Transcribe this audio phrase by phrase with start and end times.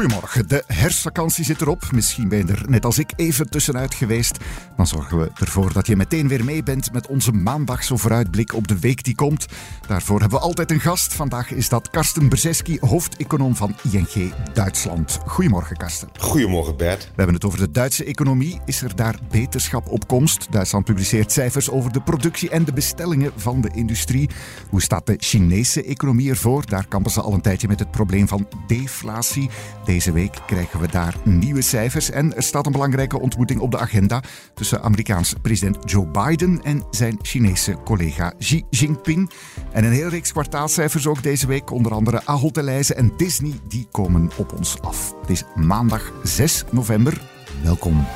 [0.00, 1.92] Goedemorgen, de herfstvakantie zit erop.
[1.92, 4.38] Misschien ben je er net als ik even tussenuit geweest.
[4.76, 8.68] Dan zorgen we ervoor dat je meteen weer mee bent met onze maandagse vooruitblik op
[8.68, 9.46] de week die komt.
[9.86, 11.14] Daarvoor hebben we altijd een gast.
[11.14, 15.18] Vandaag is dat Karsten Brzeski, hoofdeconoom van ING Duitsland.
[15.26, 16.08] Goedemorgen, Karsten.
[16.18, 17.02] Goedemorgen, Bert.
[17.02, 18.60] We hebben het over de Duitse economie.
[18.64, 20.46] Is er daar beterschap op komst?
[20.50, 24.30] Duitsland publiceert cijfers over de productie en de bestellingen van de industrie.
[24.70, 26.66] Hoe staat de Chinese economie ervoor?
[26.66, 29.50] Daar kampen ze al een tijdje met het probleem van deflatie.
[29.90, 33.78] Deze week krijgen we daar nieuwe cijfers en er staat een belangrijke ontmoeting op de
[33.78, 34.22] agenda
[34.54, 39.30] tussen Amerikaanse president Joe Biden en zijn Chinese collega Xi Jinping.
[39.72, 43.86] En een hele reeks kwartaalcijfers ook deze week, onder andere Ahold Delhaize en Disney, die
[43.90, 45.14] komen op ons af.
[45.20, 47.20] Het is maandag 6 november.
[47.62, 48.06] Welkom.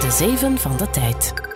[0.00, 1.49] De zeven van de tijd.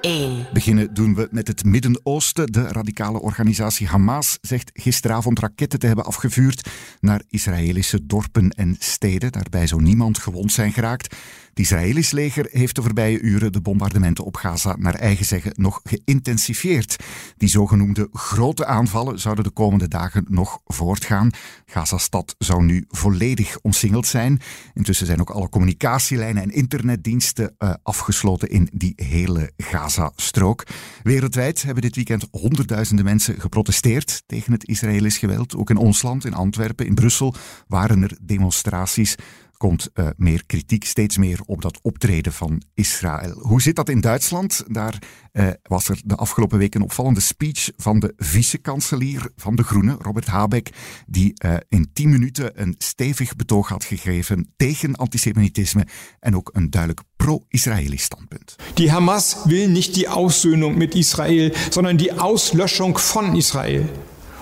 [0.00, 0.46] 1.
[0.52, 2.52] Beginnen doen we met het Midden-Oosten.
[2.52, 6.68] De radicale organisatie Hamas zegt gisteravond raketten te hebben afgevuurd
[7.00, 9.32] naar Israëlische dorpen en steden.
[9.32, 11.16] Daarbij zou niemand gewond zijn geraakt.
[11.50, 15.80] Het Israëlisch leger heeft de voorbije uren de bombardementen op Gaza naar eigen zeggen nog
[15.84, 16.96] geïntensifieerd.
[17.36, 21.30] Die zogenoemde grote aanvallen zouden de komende dagen nog voortgaan.
[21.66, 24.40] Gaza-stad zou nu volledig omsingeld zijn.
[24.74, 30.66] Intussen zijn ook alle communicatielijnen en internetdiensten uh, afgesloten in die hele Gaza-strook.
[31.02, 35.56] Wereldwijd hebben dit weekend honderdduizenden mensen geprotesteerd tegen het Israëlisch geweld.
[35.56, 37.34] Ook in ons land, in Antwerpen, in Brussel
[37.66, 39.16] waren er demonstraties
[39.60, 43.38] komt uh, meer kritiek, steeds meer op dat optreden van Israël.
[43.38, 44.64] Hoe zit dat in Duitsland?
[44.66, 44.98] Daar
[45.32, 49.96] uh, was er de afgelopen week een opvallende speech van de vice-kanselier van de Groenen,
[50.00, 50.70] Robert Habeck,
[51.06, 55.86] die uh, in tien minuten een stevig betoog had gegeven tegen antisemitisme
[56.20, 58.56] en ook een duidelijk pro-Israëlisch standpunt.
[58.74, 63.88] Die Hamas wil nicht die Aussöhnung mit Israel, sondern die Auslöschung von Israel.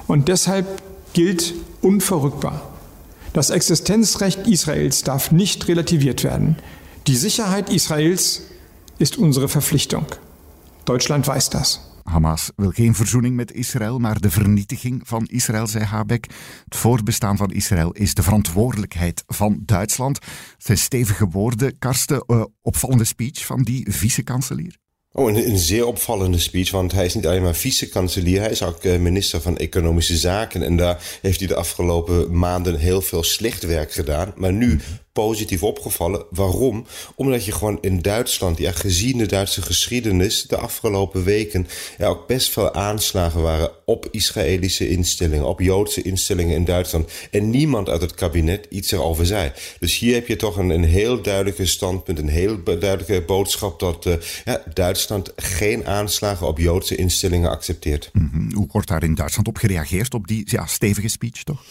[0.06, 0.82] Und deshalb
[1.12, 2.77] gilt unverrückbar.
[3.32, 6.56] Das Existenzrecht Israels darf nicht relativiert werden.
[7.06, 8.42] Die Sicherheit Israels
[8.98, 10.06] ist unsere Verpflichtung.
[10.84, 11.80] Deutschland weiß das.
[12.08, 16.26] Hamas wil geen verzoening met Israël, maar de vernietiging van Israël, zei Habeck.
[16.64, 20.16] Het voortbestaan van Israël is de verantwoordelijkheid van Duitsland.
[20.16, 21.78] Het zijn stevige woorden.
[21.78, 24.76] Karsten, uh, opvallende speech van die vice-kanselier.
[25.18, 28.62] Oh, een, een, zeer opvallende speech, want hij is niet alleen maar vice-kanselier, hij is
[28.62, 30.62] ook uh, minister van Economische Zaken.
[30.62, 34.32] En daar heeft hij de afgelopen maanden heel veel slecht werk gedaan.
[34.36, 34.80] Maar nu
[35.24, 36.24] positief opgevallen.
[36.30, 36.86] Waarom?
[37.14, 41.66] Omdat je gewoon in Duitsland, ja, gezien de Duitse geschiedenis, de afgelopen weken
[41.98, 47.10] er ook best veel aanslagen waren op Israëlische instellingen, op Joodse instellingen in Duitsland.
[47.30, 49.52] En niemand uit het kabinet iets erover zei.
[49.80, 54.06] Dus hier heb je toch een, een heel duidelijke standpunt, een heel duidelijke boodschap dat
[54.06, 54.14] uh,
[54.44, 58.10] ja, Duitsland geen aanslagen op Joodse instellingen accepteert.
[58.12, 58.52] -hmm.
[58.54, 61.62] Hoe wordt daar in Duitsland op gereageerd, op die ja, stevige speech toch?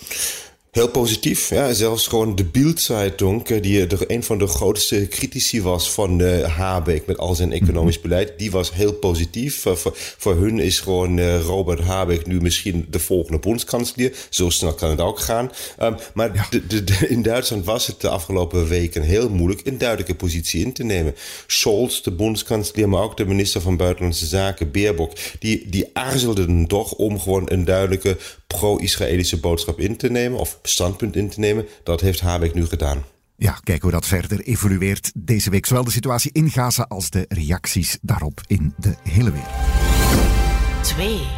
[0.77, 1.49] Heel positief.
[1.49, 6.21] Ja, zelfs gewoon de Bild-Zeitung, eh, die er een van de grootste critici was van
[6.21, 8.07] uh, Habeck met al zijn economisch mhm.
[8.07, 9.65] beleid, die was heel positief.
[9.65, 14.15] Uh, voor, voor hun is gewoon uh, Robert Habeck nu misschien de volgende bondskanselier.
[14.29, 15.51] Zo snel kan het ook gaan.
[15.81, 16.47] Um, maar ja.
[16.49, 20.65] de, de, de, in Duitsland was het de afgelopen weken heel moeilijk een duidelijke positie
[20.65, 21.15] in te nemen.
[21.47, 26.91] Scholz, de bondskanselier, maar ook de minister van Buitenlandse Zaken, Baerbock, die, die aarzelden toch
[26.91, 28.17] om gewoon een duidelijke
[28.47, 31.65] pro-Israëlische boodschap in te nemen of standpunt in te nemen.
[31.83, 33.03] Dat heeft Habeck nu gedaan.
[33.35, 35.65] Ja, kijk hoe dat verder evolueert deze week.
[35.65, 40.46] Zowel de situatie in Gaza als de reacties daarop in de hele wereld.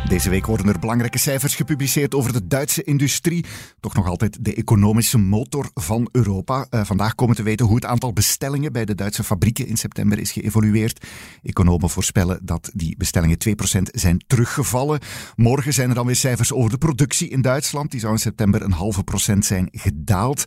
[0.07, 3.45] Deze week worden er belangrijke cijfers gepubliceerd over de Duitse industrie.
[3.79, 6.67] Toch nog altijd de economische motor van Europa.
[6.71, 10.19] Uh, vandaag komen te weten hoe het aantal bestellingen bij de Duitse fabrieken in september
[10.19, 11.05] is geëvolueerd.
[11.43, 14.99] Economen voorspellen dat die bestellingen 2% zijn teruggevallen.
[15.35, 17.91] Morgen zijn er dan weer cijfers over de productie in Duitsland.
[17.91, 20.43] Die zou in september een halve procent zijn gedaald.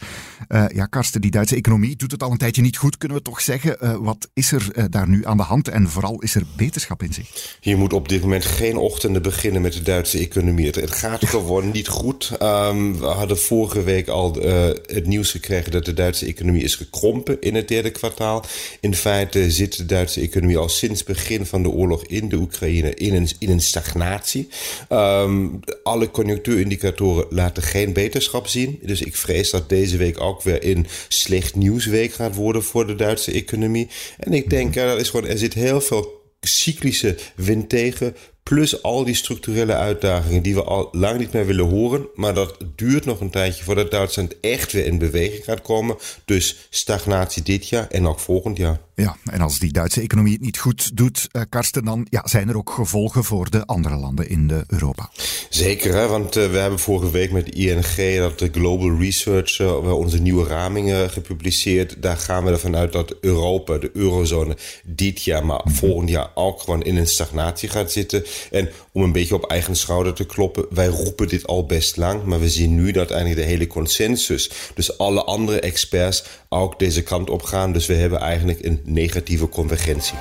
[0.49, 3.23] Uh, ja, Karsten, die Duitse economie doet het al een tijdje niet goed, kunnen we
[3.23, 3.77] toch zeggen.
[3.83, 7.13] Uh, wat is er daar nu aan de hand en vooral is er beterschap in
[7.13, 7.59] zich?
[7.61, 10.67] Hier moet op dit moment geen ochtenden beginnen met de Duitse economie.
[10.67, 12.31] Het, gaat gewoon niet goed.
[12.43, 16.75] Um, we hadden vorige week al uh, het nieuws gekregen dat de Duitse economie is
[16.75, 18.45] gekrompen in het derde kwartaal.
[18.81, 22.95] In feite zit de Duitse economie al sinds begin van de oorlog in de Oekraïne
[22.95, 24.49] in een, in een stagnatie.
[24.91, 28.79] Um, alle conjunctuurindicatoren laten geen beterschap zien.
[28.83, 32.95] Dus ik vrees dat deze week ook weer een slecht nieuwsweek gaat worden voor de
[32.95, 33.89] Duitse economie.
[34.19, 38.17] En ik denk, ja, dat is gewoon, er zit heel veel cyclische wind tegen.
[38.43, 42.07] Plus al die structurele uitdagingen die we al lang niet meer willen horen.
[42.15, 45.97] Maar dat duurt nog een tijdje voordat Duitsland echt weer in beweging gaat komen.
[46.25, 48.81] Dus stagnatie dit jaar en ook volgend jaar.
[48.95, 52.49] Ja, en als die Duitse economie het niet goed doet, uh, Karsten, dan ja, zijn
[52.49, 55.11] er ook gevolgen voor de andere landen in de Europa.
[55.49, 56.07] Zeker, hè?
[56.07, 60.47] want uh, we hebben vorige week met ING, dat de Global Research, uh, onze nieuwe
[60.47, 62.03] ramingen gepubliceerd.
[62.03, 65.75] Daar gaan we ervan uit dat Europa, de eurozone, dit jaar, maar mm -hmm.
[65.75, 68.25] volgend jaar ook gewoon in een stagnatie gaat zitten.
[68.51, 72.25] En om een beetje op eigen schouder te kloppen, wij roepen dit al best lang,
[72.25, 77.03] maar we zien nu dat eigenlijk de hele consensus, dus alle andere experts, ook deze
[77.03, 77.73] kant op gaan.
[77.73, 80.19] Dus we hebben eigenlijk een negatieve convergentie.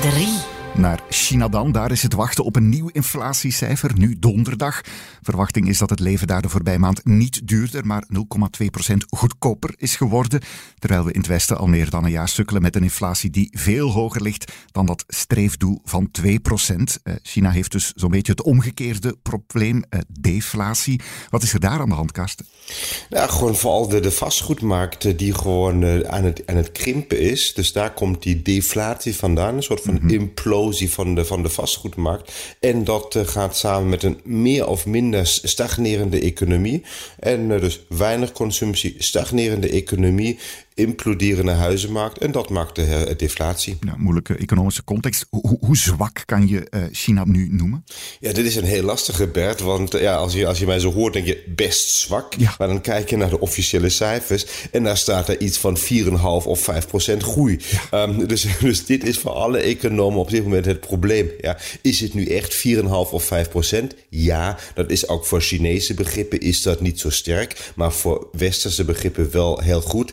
[0.00, 0.41] 3
[0.74, 1.72] naar China dan.
[1.72, 4.80] Daar is het wachten op een nieuw inflatiecijfer, nu donderdag.
[5.22, 9.96] Verwachting is dat het leven daar de voorbije maand niet duurder, maar 0,2% goedkoper is
[9.96, 10.40] geworden.
[10.78, 13.48] Terwijl we in het Westen al meer dan een jaar sukkelen met een inflatie die
[13.52, 16.24] veel hoger ligt dan dat streefdoel van 2%.
[16.24, 21.00] Uh, China heeft dus zo'n beetje het omgekeerde probleem, uh, deflatie.
[21.30, 22.46] Wat is er daar aan de hand, Karsten?
[23.08, 27.54] Ja, gewoon vooral de, de vastgoedmarkt die gewoon uh, aan, het, aan het krimpen is.
[27.54, 30.08] Dus daar komt die deflatie vandaan, een soort van mm -hmm.
[30.08, 32.32] implosie van de, van de vastgoedmarkt.
[32.60, 36.82] En dat uh, gaat samen met een meer of minder stagnerende economie.
[37.18, 40.38] En uh, dus weinig consumptie, stagnerende economie
[40.74, 42.18] imploderende huizenmarkt.
[42.18, 43.76] En dat maakt de deflatie.
[43.80, 45.26] Ja, moeilijke economische context.
[45.30, 47.84] Hoe, hoe zwak kan je uh, China nu noemen?
[48.20, 49.60] Ja, dit is een heel lastige, Bert.
[49.60, 52.34] Want ja, als, je, als je mij zo hoort, denk je best zwak.
[52.34, 52.54] Ja.
[52.58, 54.46] Maar dan kijk je naar de officiële cijfers.
[54.70, 55.84] En daar staat er iets van 4,5
[56.22, 57.58] of 5 procent groei.
[57.90, 58.02] Ja.
[58.02, 61.30] Um, dus, dus dit is voor alle economen op dit moment het probleem.
[61.40, 63.94] Ja, is het nu echt 4,5 of 5 procent?
[64.08, 67.72] Ja, dat is ook voor Chinese begrippen is dat niet zo sterk.
[67.74, 70.12] Maar voor westerse begrippen wel heel goed.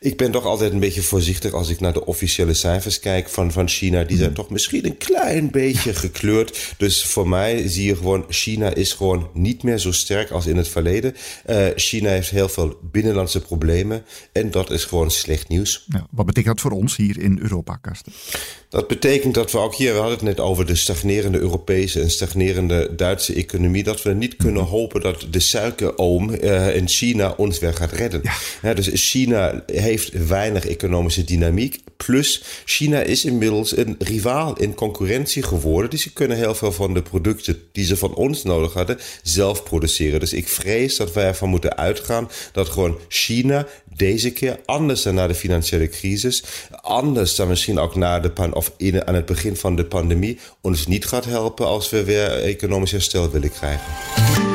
[0.00, 3.52] Ik ben toch altijd een beetje voorzichtig als ik naar de officiële cijfers kijk van,
[3.52, 4.04] van China.
[4.04, 6.74] Die zijn toch misschien een klein beetje gekleurd.
[6.76, 10.56] Dus voor mij zie je gewoon, China is gewoon niet meer zo sterk als in
[10.56, 11.14] het verleden.
[11.50, 14.04] Uh, China heeft heel veel binnenlandse problemen.
[14.32, 15.84] En dat is gewoon slecht nieuws.
[15.88, 18.12] Ja, wat betekent dat voor ons hier in Europa, Karsten?
[18.68, 22.10] Dat betekent dat we ook hier, we hadden het net over de stagnerende Europese en
[22.10, 27.58] stagnerende Duitse economie, dat we niet kunnen hopen dat de suikeroom uh, in China ons
[27.58, 28.20] weer gaat redden.
[28.22, 28.32] Ja.
[28.62, 31.80] Ja, dus China heeft weinig economische dynamiek.
[31.96, 35.90] Plus, China is inmiddels een rivaal in concurrentie geworden.
[35.90, 39.62] Dus ze kunnen heel veel van de producten die ze van ons nodig hadden, zelf
[39.62, 40.20] produceren.
[40.20, 43.66] Dus ik vrees dat wij ervan moeten uitgaan dat gewoon China
[43.98, 46.44] deze keer anders dan na de financiële crisis,
[46.80, 50.38] anders dan misschien ook na de pan of in, aan het begin van de pandemie,
[50.60, 54.47] ons niet gaat helpen als we weer economisch herstel willen krijgen.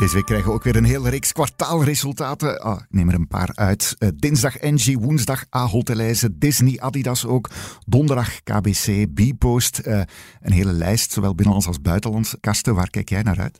[0.00, 0.08] 4.
[0.10, 2.60] Deze week krijgen we ook weer een hele reeks kwartaalresultaten.
[2.60, 3.96] Ah, ik neem er een paar uit.
[3.98, 7.50] Uh, dinsdag Engie, woensdag Ahold Delhaize, Disney, Adidas ook.
[7.86, 9.80] Donderdag KBC, Bpost.
[9.84, 10.00] Uh,
[10.42, 12.34] een hele lijst, zowel binnenlands als buitenlands.
[12.40, 13.58] Kasten, waar kijk jij naar uit?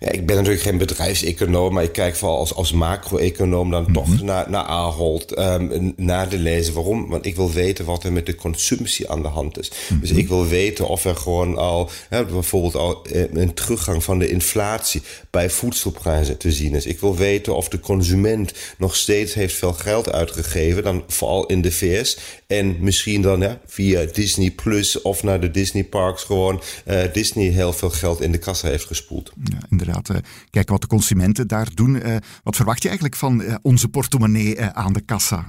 [0.00, 3.94] Ja, ik ben natuurlijk geen bedrijfseconoom, maar ik kijk vooral als, als macro-econoom dan mm
[3.94, 3.94] -hmm.
[3.94, 6.74] toch naar, naar Ahold, um, naar de lezen.
[6.74, 7.08] Waarom?
[7.08, 9.68] Want ik wil weten wat er met de consumptie aan de hand is.
[9.68, 10.00] Mm -hmm.
[10.00, 14.18] Dus ik wil weten of er gewoon al, hè, bijvoorbeeld al uh, een teruggang van
[14.18, 16.86] de inflatie bij voedselprijzen te zien is.
[16.86, 21.62] Ik wil weten of de consument nog steeds heeft veel geld uitgegeven, dan vooral in
[21.62, 22.18] de VS.
[22.46, 27.72] En misschien dan via Disney Plus of naar de Disney Parks gewoon uh, Disney heel
[27.72, 29.32] veel geld in de kassa heeft gespoeld.
[29.44, 30.08] Ja, inderdaad.
[30.08, 30.16] Uh,
[30.50, 31.94] kijken wat de consumenten daar doen.
[31.94, 35.46] Uh, wat verwacht je eigenlijk van onze portemonnee aan de kassa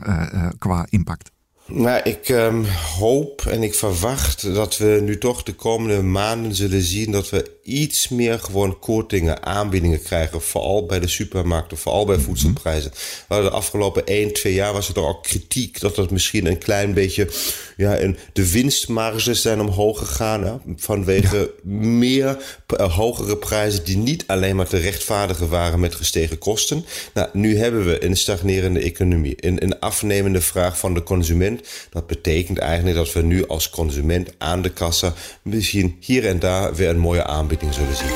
[0.58, 1.35] qua impact?
[1.68, 2.66] Nou, ik um,
[3.00, 7.52] hoop en ik verwacht dat we nu toch de komende maanden zullen zien dat we
[7.66, 10.42] iets meer gewoon kortingen, aanbiedingen krijgen.
[10.42, 12.92] Vooral bij de supermarkten, vooral bij voedselprijzen.
[12.92, 16.58] We hadden de afgelopen 1, 2 jaar was er ook kritiek dat dat misschien een
[16.58, 17.30] klein beetje,
[17.78, 20.44] ja, en de winstmarges zijn omhoog gegaan.
[20.44, 21.70] Hè, vanwege ja.
[21.76, 22.38] meer
[22.78, 26.86] uh, hogere prijzen die niet alleen maar te rechtvaardigen waren met gestegen kosten.
[27.14, 31.55] Nou, nu hebben we een stagnerende economie, een, een afnemende vraag van de consument.
[31.90, 36.76] Dat betekent eigenlijk dat we nu als consument aan de kassa misschien hier en daar
[36.76, 38.08] weer een mooie aanbieding zullen zien.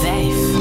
[0.00, 0.53] 5.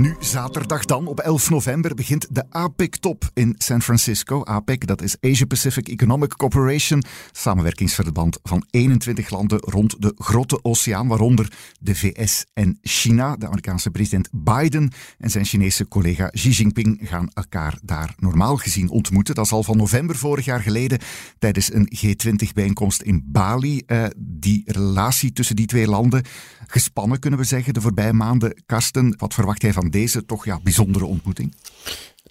[0.00, 4.42] Nu zaterdag dan, op 11 november, begint de APEC-top in San Francisco.
[4.42, 7.02] APEC, dat is Asia Pacific Economic Cooperation,
[7.32, 13.36] samenwerkingsverband van 21 landen rond de Grote Oceaan, waaronder de VS en China.
[13.36, 18.90] De Amerikaanse president Biden en zijn Chinese collega Xi Jinping gaan elkaar daar normaal gezien
[18.90, 19.34] ontmoeten.
[19.34, 20.98] Dat is al van november vorig jaar geleden
[21.38, 23.82] tijdens een G20-bijeenkomst in Bali.
[23.86, 26.24] Uh, die relatie tussen die twee landen
[26.70, 28.62] gespannen, kunnen we zeggen, de voorbije maanden.
[28.66, 31.54] Karsten, wat verwacht jij van deze toch ja, bijzondere ontmoeting?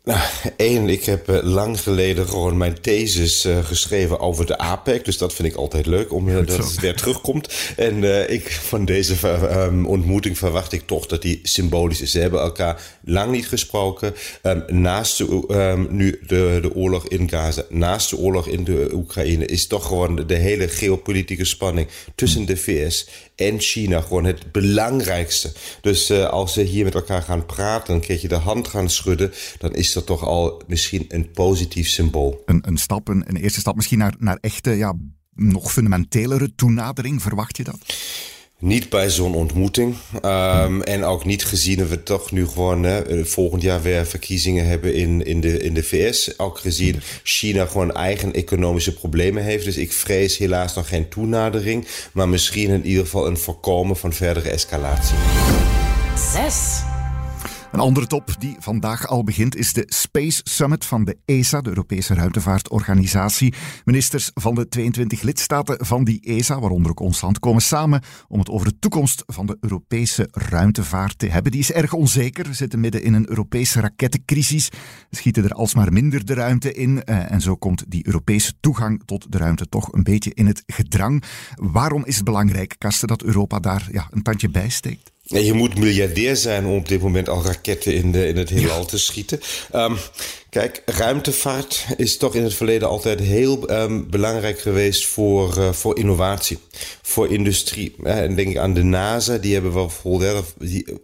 [0.04, 0.20] Nou,
[0.58, 5.06] één, ik heb uh, lang geleden gewoon mijn thesis uh, geschreven over de APEC.
[5.06, 7.74] Dus dat vind ik altijd leuk, omdat het weer terugkomt.
[7.76, 9.16] En uh, ik, van deze
[9.52, 12.12] um, ontmoeting verwacht ik toch dat die symbolisch is.
[12.12, 14.14] Ze hebben elkaar lang niet gesproken.
[14.44, 18.90] Um, naast de, um, nu de, de oorlog in Gaza, naast de oorlog in de
[18.94, 19.46] Oekraïne...
[19.46, 23.08] is toch gewoon de, de hele geopolitieke spanning tussen de VS
[23.40, 25.52] en China gewoon het belangrijkste.
[25.82, 29.32] Dus als ze hier met elkaar gaan praten, een keertje de hand gaan schudden...
[29.58, 32.42] dan is dat toch al misschien een positief symbool.
[32.46, 34.94] Een, een stap, een, een eerste stap misschien naar, naar echte, ja,
[35.36, 37.78] nog fundamentelere toenadering, verwacht je dat?
[38.62, 39.96] Niet bij zo'n ontmoeting.
[40.26, 44.68] Um, en ook niet gezien dat we toch nu gewoon hè, volgend jaar weer verkiezingen
[44.68, 46.40] hebben in, in, de, in de VS.
[46.40, 49.66] Ook gezien China gewoon eigen economische problemen heeft.
[49.66, 51.88] Dus ik vrees helaas nog geen toenadering.
[52.12, 55.16] Maar misschien in ieder geval een voorkomen van verdere escalatie.
[56.34, 56.89] Zes.
[57.72, 61.70] Een andere top die vandaag al begint is de Space Summit van de ESA, de
[61.70, 63.54] Europese Ruimtevaartorganisatie.
[63.86, 68.40] Ministers van de 22 lidstaten van die ESA, waaronder ook ons land, komen samen om
[68.40, 71.52] het over de toekomst van de Europese ruimtevaart te hebben.
[71.52, 72.46] Die is erg onzeker.
[72.46, 74.70] We zitten midden in een Europese rakettencrisis.
[75.10, 77.04] Schieten er alsmaar minder de ruimte in.
[77.04, 81.24] En zo komt die Europese toegang tot de ruimte toch een beetje in het gedrang.
[81.56, 85.12] Waarom is het belangrijk, Kasten, dat Europa daar ja, een tandje bij steekt?
[85.30, 88.86] Je moet miljardair zijn om op dit moment al raketten in, de, in het heelal
[88.86, 89.40] te schieten.
[89.76, 89.98] Um,
[90.50, 95.98] kijk, ruimtevaart is toch in het verleden altijd heel um, belangrijk geweest voor, uh, voor
[95.98, 96.58] innovatie,
[97.02, 97.96] voor industrie.
[98.04, 100.54] En denk ik aan de NASA, die hebben we bijvoorbeeld,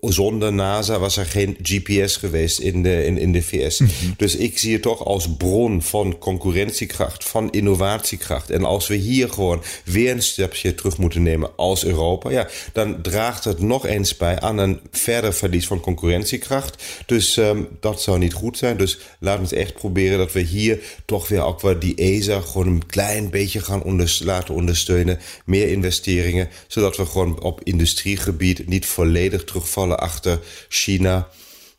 [0.01, 3.79] zonder NASA was er geen GPS geweest in de, in, in de VS.
[3.79, 4.13] Mm -hmm.
[4.17, 8.49] Dus ik zie het toch als bron van concurrentiekracht, van innovatiekracht.
[8.49, 13.01] En als we hier gewoon weer een stapje terug moeten nemen als Europa, ja, dan
[13.01, 16.83] draagt het nog eens bij aan een verder verlies van concurrentiekracht.
[17.05, 18.77] Dus um, dat zou niet goed zijn.
[18.77, 18.99] Dus
[19.39, 23.29] laten we echt proberen dat we hier toch weer ook die ESA gewoon een klein
[23.29, 25.19] beetje gaan onder, laten ondersteunen.
[25.45, 30.39] Meer investeringen, zodat we gewoon op industriegebied niet volledig terugvallen achter
[30.69, 31.27] China,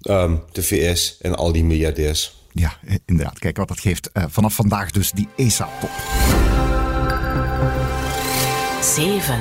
[0.02, 2.34] um, de VS en al die miljardairs.
[2.52, 3.38] Ja, inderdaad.
[3.38, 4.10] Kijk wat dat geeft.
[4.12, 5.90] Uh, vanaf vandaag dus die ESA-top.
[8.82, 9.40] 7.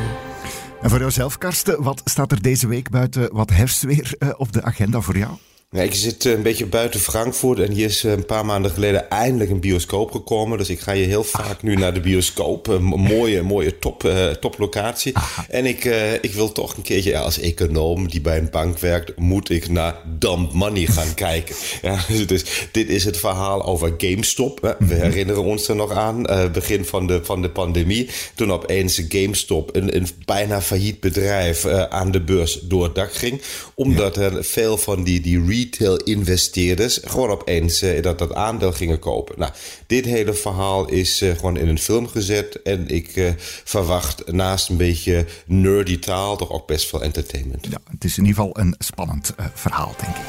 [0.82, 4.62] En voor jouzelf, Karsten, wat staat er deze week buiten wat herfstweer uh, op de
[4.62, 5.38] agenda voor jou?
[5.84, 9.60] Ik zit een beetje buiten Frankfurt en hier is een paar maanden geleden eindelijk een
[9.60, 10.58] bioscoop gekomen.
[10.58, 12.68] Dus ik ga hier heel vaak nu naar de bioscoop.
[12.68, 15.14] Een mooie, mooie top, uh, toplocatie.
[15.50, 18.80] En ik, uh, ik wil toch een keertje ja, als econoom die bij een bank
[18.80, 21.56] werkt, moet ik naar Dump Money gaan kijken.
[21.82, 24.76] Ja, dus dit is het verhaal over GameStop.
[24.80, 28.10] We herinneren ons er nog aan, uh, begin van de, van de pandemie.
[28.36, 33.42] Toen opeens GameStop, een, een bijna failliet bedrijf, aan de beurs door het dak ging.
[33.74, 39.36] Omdat er veel van die, die retail-investeerders gewoon opeens uh, dat, dat aandeel gingen kopen.
[39.38, 39.52] Nou,
[39.88, 42.62] dit hele verhaal is uh, gewoon in een film gezet.
[42.62, 43.30] En ik uh,
[43.64, 47.68] verwacht naast een beetje nerdy taal toch ook best veel entertainment.
[47.70, 50.24] Ja, het is in ieder geval een spannend verhaal, denk ik.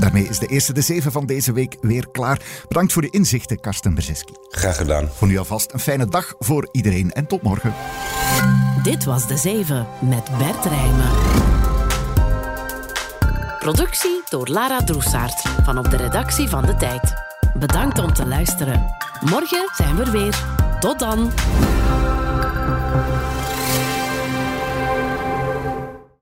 [0.00, 2.42] Daarmee is de eerste de zeven van deze week weer klaar.
[2.68, 4.32] Bedankt voor de inzichten, Karsten Brzeski.
[4.48, 5.08] Graag gedaan.
[5.14, 7.74] Voor nu alvast een fijne dag voor iedereen en tot morgen.
[8.82, 11.51] Dit was de zeven met Bert Rijmen.
[13.62, 17.14] Productie door Lara Droesaert van op de redactie van De Tijd.
[17.58, 18.94] Bedankt om te luisteren.
[19.20, 20.44] Morgen zijn we er weer.
[20.80, 21.32] Tot dan.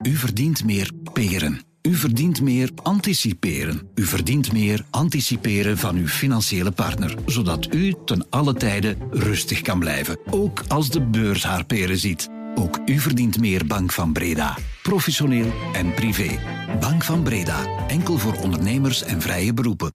[0.06, 1.60] U verdient meer peren.
[1.82, 3.90] U verdient meer anticiperen.
[3.94, 9.78] U verdient meer anticiperen van uw financiële partner, zodat u ten alle tijde rustig kan
[9.78, 12.28] blijven, ook als de beurs haar peren ziet.
[12.54, 14.56] Ook u verdient meer Bank van Breda.
[14.90, 16.38] Professioneel en privé.
[16.80, 17.86] Bank van Breda.
[17.88, 19.92] Enkel voor ondernemers en vrije beroepen.